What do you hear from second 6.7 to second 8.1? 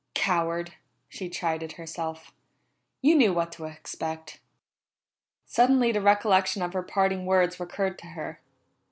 her parting words recurred to